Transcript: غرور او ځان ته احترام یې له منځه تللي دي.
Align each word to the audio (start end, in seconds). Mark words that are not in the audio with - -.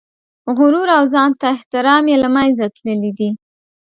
غرور 0.57 0.87
او 0.97 1.03
ځان 1.13 1.31
ته 1.39 1.45
احترام 1.55 2.03
یې 2.11 2.17
له 2.23 2.29
منځه 2.35 2.65
تللي 2.75 3.11
دي. 3.19 3.29